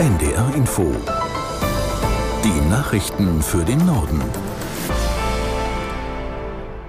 [0.00, 0.96] NDR Info.
[2.42, 4.22] Die Nachrichten für den Norden.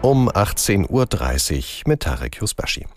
[0.02, 2.88] Um 18.30 Uhr mit Tarek Yusbashi.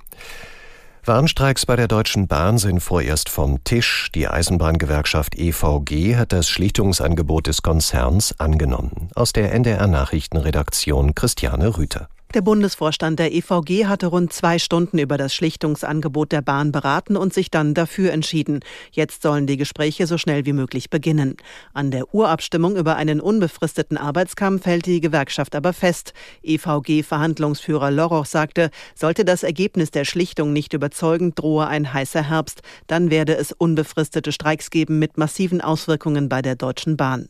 [1.04, 4.08] Warnstreiks bei der Deutschen Bahn sind vorerst vom Tisch.
[4.14, 9.08] Die Eisenbahngewerkschaft EVG hat das Schlichtungsangebot des Konzerns angenommen.
[9.16, 12.08] Aus der NDR Nachrichtenredaktion Christiane Rüther.
[12.35, 17.33] Der Bundesvorstand der EVG hatte rund zwei Stunden über das Schlichtungsangebot der Bahn beraten und
[17.33, 18.59] sich dann dafür entschieden.
[18.91, 21.37] Jetzt sollen die Gespräche so schnell wie möglich beginnen.
[21.75, 26.12] An der Urabstimmung über einen unbefristeten Arbeitskampf hält die Gewerkschaft aber fest.
[26.42, 32.62] EVG-Verhandlungsführer Loroch sagte, sollte das Ergebnis der Schlichtung nicht überzeugend, drohe ein heißer Herbst.
[32.89, 37.28] Dann werde es unbefristete Streiks geben mit massiven Auswirkungen bei der Deutschen Bahn.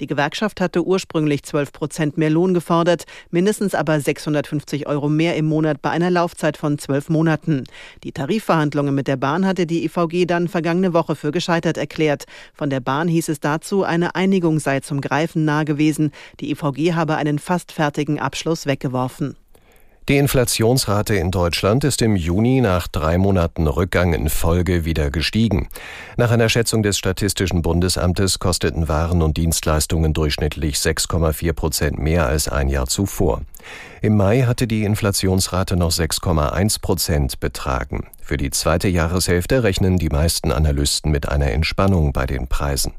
[0.00, 5.36] Die Gewerkschaft hatte ursprünglich 12 Prozent mehr Lohn gefordert, mindestens aber 600 150 Euro mehr
[5.36, 7.64] im Monat bei einer Laufzeit von zwölf Monaten.
[8.04, 12.24] Die Tarifverhandlungen mit der Bahn hatte die EVG dann vergangene Woche für gescheitert erklärt.
[12.54, 16.12] Von der Bahn hieß es dazu, eine Einigung sei zum Greifen nahe gewesen.
[16.40, 19.36] Die EVG habe einen fast fertigen Abschluss weggeworfen.
[20.08, 25.66] Die Inflationsrate in Deutschland ist im Juni nach drei Monaten Rückgang in Folge wieder gestiegen.
[26.16, 32.46] Nach einer Schätzung des Statistischen Bundesamtes kosteten Waren und Dienstleistungen durchschnittlich 6,4 Prozent mehr als
[32.46, 33.42] ein Jahr zuvor.
[34.00, 38.06] Im Mai hatte die Inflationsrate noch 6,1 Prozent betragen.
[38.22, 42.92] Für die zweite Jahreshälfte rechnen die meisten Analysten mit einer Entspannung bei den Preisen.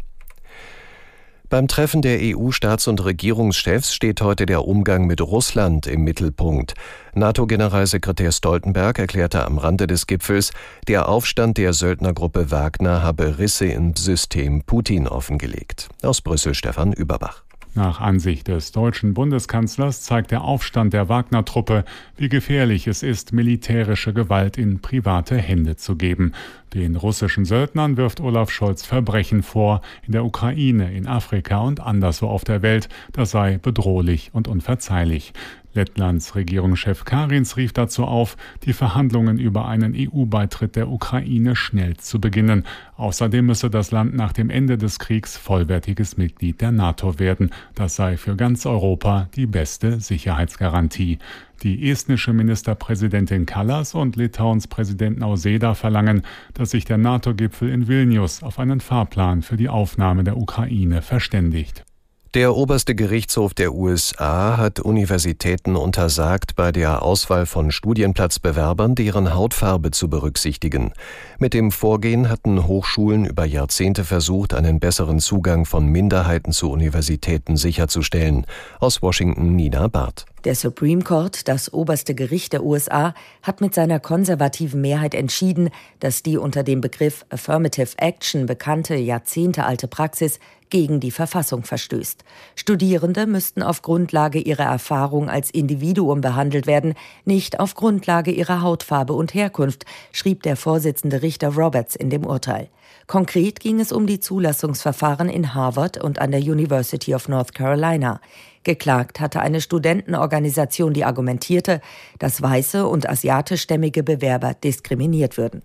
[1.49, 6.73] Beim Treffen der EU-Staats- und Regierungschefs steht heute der Umgang mit Russland im Mittelpunkt.
[7.13, 10.51] NATO-Generalsekretär Stoltenberg erklärte am Rande des Gipfels,
[10.89, 15.87] der Aufstand der Söldnergruppe Wagner habe Risse im System Putin offengelegt.
[16.03, 17.46] Aus Brüssel Stefan Überbach.
[17.77, 24.13] Nach Ansicht des deutschen Bundeskanzlers zeigt der Aufstand der Wagner-Truppe, wie gefährlich es ist, militärische
[24.13, 26.31] Gewalt in private Hände zu geben.
[26.73, 32.25] Den russischen Söldnern wirft Olaf Scholz Verbrechen vor, in der Ukraine, in Afrika und anderswo
[32.29, 32.89] auf der Welt.
[33.11, 35.33] Das sei bedrohlich und unverzeihlich.
[35.77, 42.19] Lettlands Regierungschef Karins rief dazu auf, die Verhandlungen über einen EU-Beitritt der Ukraine schnell zu
[42.19, 42.63] beginnen.
[42.95, 47.51] Außerdem müsse das Land nach dem Ende des Kriegs vollwertiges Mitglied der NATO werden.
[47.75, 51.19] Das sei für ganz Europa die beste Sicherheitsgarantie.
[51.61, 56.23] Die estnische Ministerpräsidentin Kallas und Litauens Präsident Nauseda verlangen,
[56.55, 61.86] dass sich der NATO-Gipfel in Vilnius auf einen Fahrplan für die Aufnahme der Ukraine verständigt.
[62.33, 69.91] Der oberste Gerichtshof der USA hat Universitäten untersagt, bei der Auswahl von Studienplatzbewerbern deren Hautfarbe
[69.91, 70.91] zu berücksichtigen.
[71.39, 77.55] Mit dem Vorgehen hatten Hochschulen über Jahrzehnte versucht, einen besseren Zugang von Minderheiten zu Universitäten
[77.55, 78.45] sicherzustellen.
[78.81, 80.25] Aus Washington Nina Barth.
[80.43, 86.23] Der Supreme Court, das oberste Gericht der USA, hat mit seiner konservativen Mehrheit entschieden, dass
[86.23, 92.23] die unter dem Begriff Affirmative Action bekannte jahrzehntealte Praxis gegen die Verfassung verstößt.
[92.55, 96.93] Studierende müssten auf Grundlage ihrer Erfahrung als Individuum behandelt werden,
[97.25, 102.69] nicht auf Grundlage ihrer Hautfarbe und Herkunft, schrieb der Vorsitzende Richter Roberts in dem Urteil.
[103.07, 108.19] Konkret ging es um die Zulassungsverfahren in Harvard und an der University of North Carolina.
[108.63, 111.79] Geklagt hatte eine Studentenorganisation, die argumentierte,
[112.19, 115.61] dass weiße und asiatischstämmige Bewerber diskriminiert würden.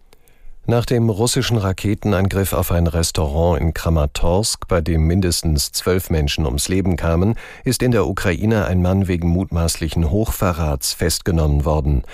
[0.64, 6.68] Nach dem russischen Raketenangriff auf ein Restaurant in Kramatorsk, bei dem mindestens zwölf Menschen ums
[6.68, 7.34] Leben kamen,
[7.64, 12.04] ist in der Ukraine ein Mann wegen mutmaßlichen Hochverrats festgenommen worden.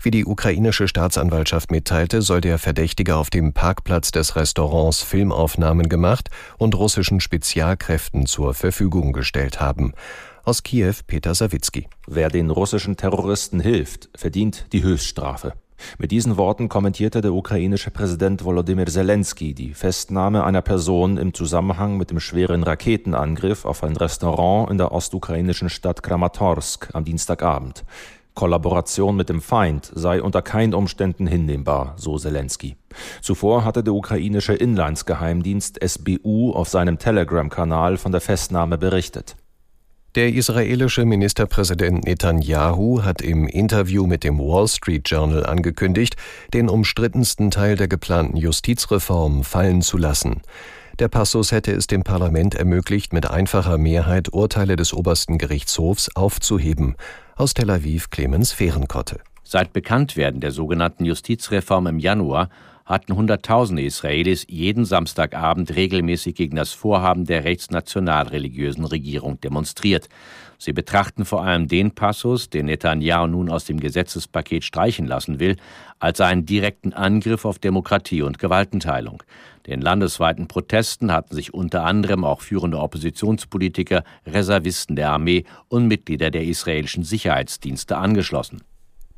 [0.00, 6.28] Wie die ukrainische Staatsanwaltschaft mitteilte, soll der Verdächtige auf dem Parkplatz des Restaurants Filmaufnahmen gemacht
[6.58, 9.92] und russischen Spezialkräften zur Verfügung gestellt haben.
[10.42, 11.86] Aus Kiew Peter Sawicki.
[12.08, 15.52] Wer den russischen Terroristen hilft, verdient die Höchststrafe.
[15.98, 21.96] Mit diesen Worten kommentierte der ukrainische Präsident Volodymyr Zelensky die Festnahme einer Person im Zusammenhang
[21.96, 27.84] mit dem schweren Raketenangriff auf ein Restaurant in der ostukrainischen Stadt Kramatorsk am Dienstagabend.
[28.34, 32.76] Kollaboration mit dem Feind sei unter keinen Umständen hinnehmbar, so Zelensky.
[33.20, 39.36] Zuvor hatte der ukrainische Inlandsgeheimdienst SBU auf seinem Telegram-Kanal von der Festnahme berichtet.
[40.14, 46.16] Der israelische Ministerpräsident Netanyahu hat im Interview mit dem Wall Street Journal angekündigt,
[46.52, 50.42] den umstrittensten Teil der geplanten Justizreform fallen zu lassen.
[50.98, 56.96] Der Passus hätte es dem Parlament ermöglicht, mit einfacher Mehrheit Urteile des obersten Gerichtshofs aufzuheben.
[57.34, 59.18] Aus Tel Aviv Clemens Fehrenkotte.
[59.44, 62.50] Seit Bekanntwerden der sogenannten Justizreform im Januar
[62.84, 70.08] hatten Hunderttausende Israelis jeden Samstagabend regelmäßig gegen das Vorhaben der rechtsnationalreligiösen Regierung demonstriert.
[70.58, 75.56] Sie betrachten vor allem den Passus, den Netanyahu nun aus dem Gesetzespaket streichen lassen will,
[75.98, 79.22] als einen direkten Angriff auf Demokratie und Gewaltenteilung.
[79.66, 86.30] Den landesweiten Protesten hatten sich unter anderem auch führende Oppositionspolitiker, Reservisten der Armee und Mitglieder
[86.30, 88.62] der israelischen Sicherheitsdienste angeschlossen.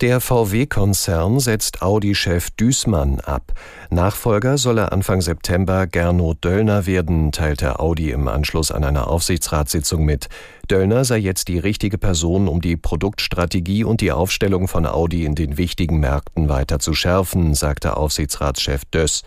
[0.00, 3.52] Der VW-Konzern setzt Audi-Chef Düßmann ab.
[3.90, 10.04] Nachfolger soll er Anfang September Gernot Döllner werden, teilte Audi im Anschluss an einer Aufsichtsratssitzung
[10.04, 10.28] mit.
[10.68, 15.36] Döllner sei jetzt die richtige Person, um die Produktstrategie und die Aufstellung von Audi in
[15.36, 19.22] den wichtigen Märkten weiter zu schärfen, sagte Aufsichtsratschef Döss.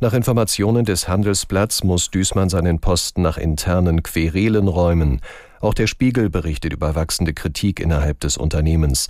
[0.00, 5.20] Nach Informationen des Handelsblatts muss Düßmann seinen Posten nach internen Querelen räumen.
[5.60, 9.06] Auch der Spiegel berichtet über wachsende Kritik innerhalb des Unternehmens.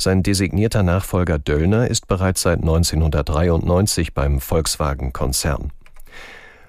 [0.00, 5.72] Sein designierter Nachfolger Döllner ist bereits seit 1993 beim Volkswagen-Konzern.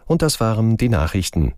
[0.05, 1.53] Und das waren die Nachrichten.